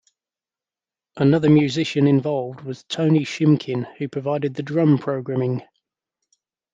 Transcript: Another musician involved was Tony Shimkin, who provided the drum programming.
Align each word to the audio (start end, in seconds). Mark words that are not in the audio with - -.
Another 1.15 1.47
musician 1.47 2.07
involved 2.07 2.61
was 2.61 2.83
Tony 2.85 3.19
Shimkin, 3.19 3.85
who 3.99 4.07
provided 4.07 4.55
the 4.55 4.63
drum 4.63 4.97
programming. 4.97 5.61